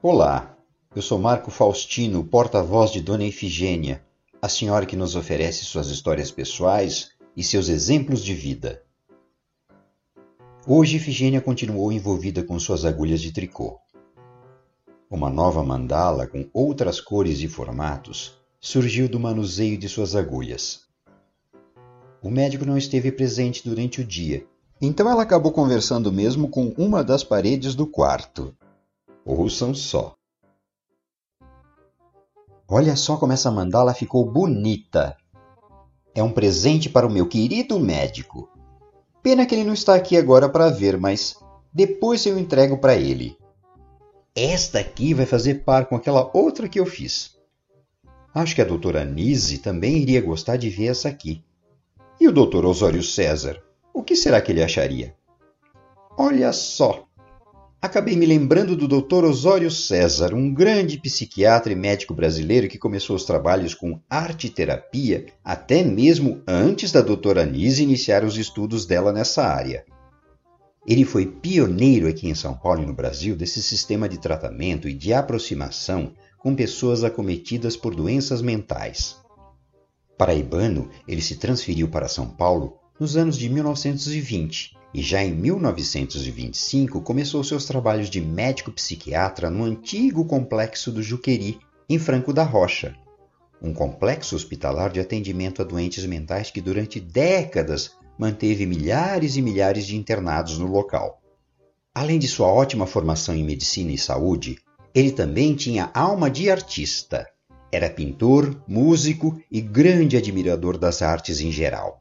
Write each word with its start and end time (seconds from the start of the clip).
Olá, 0.00 0.56
eu 0.94 1.02
sou 1.02 1.18
Marco 1.18 1.50
Faustino, 1.50 2.22
porta-voz 2.22 2.92
de 2.92 3.00
Dona 3.00 3.24
Efigênia, 3.24 4.00
a 4.40 4.48
senhora 4.48 4.86
que 4.86 4.94
nos 4.94 5.16
oferece 5.16 5.64
suas 5.64 5.88
histórias 5.88 6.30
pessoais 6.30 7.10
e 7.36 7.42
seus 7.42 7.68
exemplos 7.68 8.22
de 8.22 8.32
vida. 8.32 8.80
Hoje 10.64 10.98
Efigênia 10.98 11.40
continuou 11.40 11.90
envolvida 11.90 12.44
com 12.44 12.60
suas 12.60 12.84
agulhas 12.84 13.20
de 13.20 13.32
tricô. 13.32 13.80
Uma 15.10 15.28
nova 15.28 15.64
mandala 15.64 16.28
com 16.28 16.48
outras 16.54 17.00
cores 17.00 17.40
e 17.40 17.48
formatos 17.48 18.38
surgiu 18.60 19.08
do 19.08 19.18
manuseio 19.18 19.76
de 19.76 19.88
suas 19.88 20.14
agulhas. 20.14 20.82
O 22.22 22.30
médico 22.30 22.64
não 22.64 22.78
esteve 22.78 23.10
presente 23.10 23.68
durante 23.68 24.00
o 24.00 24.04
dia, 24.04 24.46
então 24.80 25.10
ela 25.10 25.24
acabou 25.24 25.50
conversando 25.50 26.12
mesmo 26.12 26.48
com 26.48 26.68
uma 26.78 27.02
das 27.02 27.24
paredes 27.24 27.74
do 27.74 27.84
quarto. 27.84 28.54
Ouçam 29.30 29.74
só. 29.74 30.14
Olha 32.66 32.96
só 32.96 33.18
como 33.18 33.34
essa 33.34 33.50
mandala 33.50 33.92
ficou 33.92 34.24
bonita. 34.24 35.18
É 36.14 36.22
um 36.22 36.32
presente 36.32 36.88
para 36.88 37.06
o 37.06 37.10
meu 37.10 37.28
querido 37.28 37.78
médico. 37.78 38.48
Pena 39.22 39.44
que 39.44 39.54
ele 39.54 39.64
não 39.64 39.74
está 39.74 39.94
aqui 39.94 40.16
agora 40.16 40.48
para 40.48 40.70
ver, 40.70 40.98
mas 40.98 41.36
depois 41.70 42.24
eu 42.24 42.38
entrego 42.38 42.78
para 42.78 42.96
ele. 42.96 43.36
Esta 44.34 44.78
aqui 44.78 45.12
vai 45.12 45.26
fazer 45.26 45.56
par 45.56 45.84
com 45.84 45.96
aquela 45.96 46.30
outra 46.32 46.66
que 46.66 46.80
eu 46.80 46.86
fiz. 46.86 47.36
Acho 48.34 48.54
que 48.54 48.62
a 48.62 48.64
doutora 48.64 49.04
Nise 49.04 49.58
também 49.58 49.98
iria 49.98 50.22
gostar 50.22 50.56
de 50.56 50.70
ver 50.70 50.86
essa 50.86 51.10
aqui. 51.10 51.44
E 52.18 52.26
o 52.26 52.32
doutor 52.32 52.64
Osório 52.64 53.02
César? 53.02 53.62
O 53.92 54.02
que 54.02 54.16
será 54.16 54.40
que 54.40 54.52
ele 54.52 54.62
acharia? 54.62 55.14
Olha 56.16 56.50
só! 56.50 57.07
Acabei 57.80 58.16
me 58.16 58.26
lembrando 58.26 58.76
do 58.76 58.88
Dr. 58.88 59.24
Osório 59.24 59.70
César, 59.70 60.34
um 60.34 60.52
grande 60.52 60.98
psiquiatra 60.98 61.72
e 61.72 61.76
médico 61.76 62.12
brasileiro 62.12 62.68
que 62.68 62.76
começou 62.76 63.14
os 63.14 63.24
trabalhos 63.24 63.72
com 63.72 64.00
arte-terapia 64.10 65.26
até 65.44 65.84
mesmo 65.84 66.42
antes 66.46 66.90
da 66.90 67.00
doutora 67.00 67.42
Anise 67.42 67.84
iniciar 67.84 68.24
os 68.24 68.36
estudos 68.36 68.84
dela 68.84 69.12
nessa 69.12 69.44
área. 69.44 69.84
Ele 70.86 71.04
foi 71.04 71.26
pioneiro 71.26 72.08
aqui 72.08 72.28
em 72.28 72.34
São 72.34 72.54
Paulo 72.54 72.82
e 72.82 72.86
no 72.86 72.94
Brasil 72.94 73.36
desse 73.36 73.62
sistema 73.62 74.08
de 74.08 74.18
tratamento 74.18 74.88
e 74.88 74.94
de 74.94 75.12
aproximação 75.12 76.12
com 76.38 76.54
pessoas 76.54 77.04
acometidas 77.04 77.76
por 77.76 77.94
doenças 77.94 78.42
mentais. 78.42 79.16
Paraibano, 80.16 80.90
ele 81.06 81.22
se 81.22 81.36
transferiu 81.36 81.88
para 81.88 82.08
São 82.08 82.28
Paulo 82.28 82.78
nos 82.98 83.16
anos 83.16 83.36
de 83.36 83.48
1920 83.48 84.77
e 84.92 85.02
já 85.02 85.22
em 85.22 85.34
1925 85.34 87.00
começou 87.02 87.44
seus 87.44 87.64
trabalhos 87.64 88.08
de 88.08 88.20
médico 88.20 88.72
psiquiatra 88.72 89.50
no 89.50 89.64
antigo 89.64 90.24
complexo 90.24 90.90
do 90.90 91.02
Juqueri, 91.02 91.58
em 91.88 91.98
Franco 91.98 92.32
da 92.32 92.42
Rocha, 92.42 92.94
um 93.60 93.72
complexo 93.72 94.36
hospitalar 94.36 94.90
de 94.90 95.00
atendimento 95.00 95.62
a 95.62 95.64
doentes 95.64 96.04
mentais 96.06 96.50
que 96.50 96.60
durante 96.60 97.00
décadas 97.00 97.92
manteve 98.18 98.66
milhares 98.66 99.36
e 99.36 99.42
milhares 99.42 99.86
de 99.86 99.96
internados 99.96 100.58
no 100.58 100.66
local. 100.66 101.20
Além 101.94 102.18
de 102.18 102.28
sua 102.28 102.48
ótima 102.48 102.86
formação 102.86 103.34
em 103.34 103.44
medicina 103.44 103.90
e 103.90 103.98
saúde, 103.98 104.58
ele 104.94 105.10
também 105.10 105.54
tinha 105.54 105.90
alma 105.92 106.30
de 106.30 106.50
artista. 106.50 107.26
Era 107.70 107.90
pintor, 107.90 108.62
músico 108.66 109.40
e 109.50 109.60
grande 109.60 110.16
admirador 110.16 110.78
das 110.78 111.02
artes 111.02 111.40
em 111.40 111.50
geral. 111.50 112.00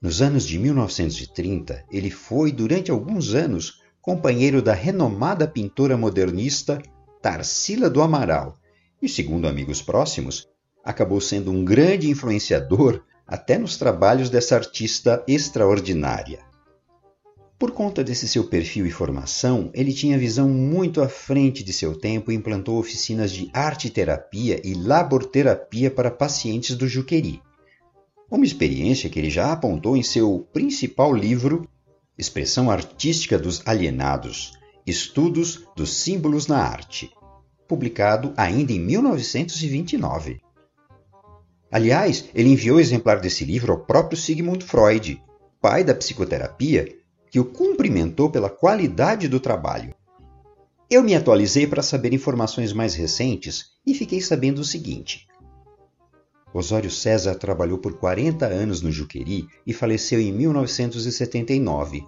Nos 0.00 0.20
anos 0.20 0.46
de 0.46 0.58
1930, 0.58 1.84
ele 1.90 2.10
foi, 2.10 2.52
durante 2.52 2.90
alguns 2.90 3.34
anos, 3.34 3.80
companheiro 4.00 4.60
da 4.60 4.74
renomada 4.74 5.48
pintora 5.48 5.96
modernista 5.96 6.80
Tarsila 7.22 7.88
do 7.88 8.02
Amaral 8.02 8.58
e, 9.00 9.08
segundo 9.08 9.48
amigos 9.48 9.80
próximos, 9.80 10.48
acabou 10.84 11.20
sendo 11.20 11.50
um 11.50 11.64
grande 11.64 12.10
influenciador 12.10 13.02
até 13.26 13.58
nos 13.58 13.76
trabalhos 13.76 14.30
dessa 14.30 14.54
artista 14.54 15.24
extraordinária. 15.26 16.40
Por 17.58 17.70
conta 17.70 18.04
desse 18.04 18.28
seu 18.28 18.44
perfil 18.44 18.86
e 18.86 18.90
formação, 18.90 19.70
ele 19.72 19.92
tinha 19.92 20.18
visão 20.18 20.46
muito 20.46 21.00
à 21.00 21.08
frente 21.08 21.64
de 21.64 21.72
seu 21.72 21.98
tempo 21.98 22.30
e 22.30 22.34
implantou 22.34 22.78
oficinas 22.78 23.32
de 23.32 23.50
arte-terapia 23.52 24.60
e 24.62 24.74
laborterapia 24.74 25.90
para 25.90 26.10
pacientes 26.10 26.76
do 26.76 26.86
Juqueri, 26.86 27.40
uma 28.30 28.44
experiência 28.44 29.08
que 29.08 29.18
ele 29.18 29.30
já 29.30 29.52
apontou 29.52 29.96
em 29.96 30.02
seu 30.02 30.46
principal 30.52 31.14
livro, 31.14 31.68
Expressão 32.18 32.70
Artística 32.70 33.38
dos 33.38 33.62
Alienados 33.66 34.52
Estudos 34.86 35.64
dos 35.74 35.94
Símbolos 35.94 36.46
na 36.46 36.58
Arte, 36.58 37.10
publicado 37.66 38.32
ainda 38.36 38.72
em 38.72 38.78
1929. 38.78 40.40
Aliás, 41.72 42.26
ele 42.32 42.50
enviou 42.50 42.78
exemplar 42.78 43.20
desse 43.20 43.44
livro 43.44 43.72
ao 43.72 43.80
próprio 43.80 44.16
Sigmund 44.16 44.64
Freud, 44.64 45.20
pai 45.60 45.82
da 45.82 45.92
psicoterapia, 45.92 46.88
que 47.28 47.40
o 47.40 47.44
cumprimentou 47.44 48.30
pela 48.30 48.48
qualidade 48.48 49.26
do 49.26 49.40
trabalho. 49.40 49.92
Eu 50.88 51.02
me 51.02 51.16
atualizei 51.16 51.66
para 51.66 51.82
saber 51.82 52.14
informações 52.14 52.72
mais 52.72 52.94
recentes 52.94 53.72
e 53.84 53.92
fiquei 53.92 54.20
sabendo 54.20 54.60
o 54.60 54.64
seguinte: 54.64 55.26
Osório 56.52 56.90
César 56.90 57.34
trabalhou 57.34 57.78
por 57.78 57.98
40 57.98 58.46
anos 58.46 58.80
no 58.80 58.90
Juqueri 58.90 59.46
e 59.66 59.72
faleceu 59.72 60.20
em 60.20 60.32
1979, 60.32 62.04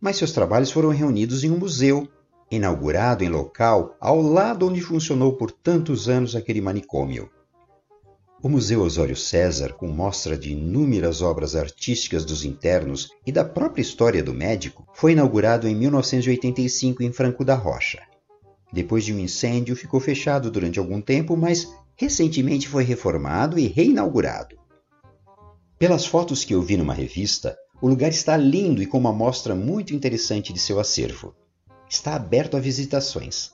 mas 0.00 0.16
seus 0.16 0.32
trabalhos 0.32 0.70
foram 0.70 0.90
reunidos 0.90 1.42
em 1.42 1.50
um 1.50 1.58
museu, 1.58 2.06
inaugurado 2.50 3.24
em 3.24 3.28
local 3.28 3.96
ao 4.00 4.22
lado 4.22 4.68
onde 4.68 4.80
funcionou 4.80 5.32
por 5.32 5.50
tantos 5.50 6.08
anos 6.08 6.36
aquele 6.36 6.60
manicômio. 6.60 7.28
O 8.40 8.48
Museu 8.48 8.82
Osório 8.82 9.16
César, 9.16 9.72
com 9.72 9.88
mostra 9.88 10.38
de 10.38 10.52
inúmeras 10.52 11.20
obras 11.20 11.56
artísticas 11.56 12.24
dos 12.24 12.44
internos 12.44 13.08
e 13.26 13.32
da 13.32 13.44
própria 13.44 13.82
história 13.82 14.22
do 14.22 14.32
médico, 14.32 14.86
foi 14.94 15.10
inaugurado 15.10 15.66
em 15.66 15.74
1985 15.74 17.02
em 17.02 17.10
Franco 17.10 17.44
da 17.44 17.56
Rocha. 17.56 18.00
Depois 18.72 19.04
de 19.04 19.12
um 19.12 19.18
incêndio, 19.18 19.74
ficou 19.74 19.98
fechado 19.98 20.52
durante 20.52 20.78
algum 20.78 21.00
tempo, 21.00 21.36
mas 21.36 21.66
recentemente 21.98 22.68
foi 22.68 22.84
reformado 22.84 23.58
e 23.58 23.66
reinaugurado. 23.66 24.56
Pelas 25.76 26.06
fotos 26.06 26.44
que 26.44 26.54
eu 26.54 26.62
vi 26.62 26.76
numa 26.76 26.94
revista, 26.94 27.58
o 27.82 27.88
lugar 27.88 28.10
está 28.10 28.36
lindo 28.36 28.80
e 28.80 28.86
com 28.86 28.98
uma 28.98 29.12
mostra 29.12 29.54
muito 29.54 29.92
interessante 29.92 30.52
de 30.52 30.60
seu 30.60 30.78
acervo. 30.78 31.34
Está 31.90 32.14
aberto 32.14 32.56
a 32.56 32.60
visitações. 32.60 33.50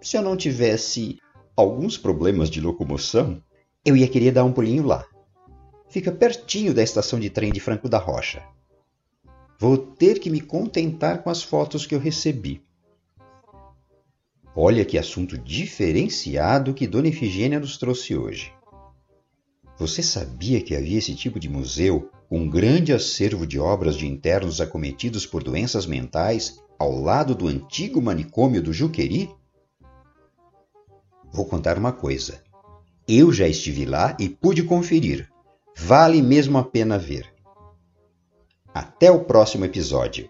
Se 0.00 0.16
eu 0.16 0.22
não 0.22 0.36
tivesse 0.36 1.18
alguns 1.56 1.98
problemas 1.98 2.48
de 2.48 2.60
locomoção, 2.60 3.42
eu 3.84 3.96
ia 3.96 4.08
querer 4.08 4.30
dar 4.30 4.44
um 4.44 4.52
pulinho 4.52 4.86
lá. 4.86 5.04
Fica 5.88 6.12
pertinho 6.12 6.72
da 6.72 6.82
estação 6.82 7.18
de 7.18 7.28
trem 7.28 7.52
de 7.52 7.58
Franco 7.58 7.88
da 7.88 7.98
Rocha. 7.98 8.42
Vou 9.58 9.76
ter 9.76 10.20
que 10.20 10.30
me 10.30 10.40
contentar 10.40 11.22
com 11.22 11.30
as 11.30 11.42
fotos 11.42 11.86
que 11.86 11.94
eu 11.94 11.98
recebi. 11.98 12.62
Olha 14.54 14.84
que 14.84 14.98
assunto 14.98 15.38
diferenciado 15.38 16.74
que 16.74 16.86
Dona 16.86 17.08
Efigênia 17.08 17.60
nos 17.60 17.78
trouxe 17.78 18.16
hoje. 18.16 18.52
Você 19.78 20.02
sabia 20.02 20.60
que 20.60 20.74
havia 20.74 20.98
esse 20.98 21.14
tipo 21.14 21.38
de 21.38 21.48
museu, 21.48 22.10
um 22.30 22.48
grande 22.48 22.92
acervo 22.92 23.46
de 23.46 23.58
obras 23.58 23.96
de 23.96 24.06
internos 24.06 24.60
acometidos 24.60 25.24
por 25.24 25.42
doenças 25.42 25.86
mentais, 25.86 26.60
ao 26.78 27.00
lado 27.00 27.34
do 27.34 27.46
antigo 27.46 28.02
manicômio 28.02 28.62
do 28.62 28.72
Juqueri? 28.72 29.30
Vou 31.32 31.46
contar 31.46 31.78
uma 31.78 31.92
coisa. 31.92 32.42
Eu 33.06 33.32
já 33.32 33.46
estive 33.46 33.84
lá 33.84 34.16
e 34.18 34.28
pude 34.28 34.62
conferir. 34.64 35.28
Vale 35.76 36.20
mesmo 36.20 36.58
a 36.58 36.64
pena 36.64 36.98
ver. 36.98 37.32
Até 38.74 39.10
o 39.10 39.24
próximo 39.24 39.64
episódio. 39.64 40.28